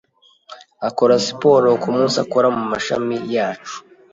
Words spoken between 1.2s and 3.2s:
siporo kumunsi akora mumashami